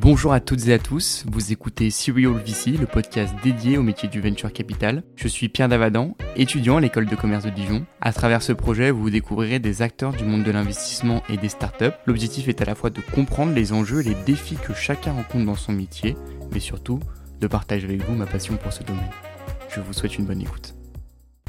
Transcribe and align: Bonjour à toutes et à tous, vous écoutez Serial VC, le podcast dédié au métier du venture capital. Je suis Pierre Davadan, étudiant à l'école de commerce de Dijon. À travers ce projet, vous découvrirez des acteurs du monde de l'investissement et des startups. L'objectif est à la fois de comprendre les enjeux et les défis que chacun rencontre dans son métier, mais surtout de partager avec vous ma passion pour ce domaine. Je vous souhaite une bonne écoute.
Bonjour 0.00 0.32
à 0.32 0.38
toutes 0.38 0.68
et 0.68 0.72
à 0.72 0.78
tous, 0.78 1.24
vous 1.28 1.50
écoutez 1.50 1.90
Serial 1.90 2.34
VC, 2.34 2.78
le 2.78 2.86
podcast 2.86 3.34
dédié 3.42 3.78
au 3.78 3.82
métier 3.82 4.08
du 4.08 4.20
venture 4.20 4.52
capital. 4.52 5.02
Je 5.16 5.26
suis 5.26 5.48
Pierre 5.48 5.68
Davadan, 5.68 6.16
étudiant 6.36 6.76
à 6.76 6.80
l'école 6.80 7.06
de 7.06 7.16
commerce 7.16 7.44
de 7.44 7.50
Dijon. 7.50 7.84
À 8.00 8.12
travers 8.12 8.40
ce 8.40 8.52
projet, 8.52 8.92
vous 8.92 9.10
découvrirez 9.10 9.58
des 9.58 9.82
acteurs 9.82 10.12
du 10.12 10.22
monde 10.22 10.44
de 10.44 10.52
l'investissement 10.52 11.24
et 11.28 11.36
des 11.36 11.48
startups. 11.48 11.96
L'objectif 12.06 12.46
est 12.46 12.62
à 12.62 12.64
la 12.64 12.76
fois 12.76 12.90
de 12.90 13.00
comprendre 13.12 13.52
les 13.52 13.72
enjeux 13.72 14.02
et 14.02 14.10
les 14.10 14.24
défis 14.24 14.54
que 14.54 14.72
chacun 14.72 15.14
rencontre 15.14 15.46
dans 15.46 15.56
son 15.56 15.72
métier, 15.72 16.16
mais 16.52 16.60
surtout 16.60 17.00
de 17.40 17.48
partager 17.48 17.86
avec 17.86 18.04
vous 18.04 18.14
ma 18.14 18.26
passion 18.26 18.56
pour 18.56 18.72
ce 18.72 18.84
domaine. 18.84 19.02
Je 19.68 19.80
vous 19.80 19.92
souhaite 19.92 20.16
une 20.16 20.26
bonne 20.26 20.42
écoute. 20.42 20.77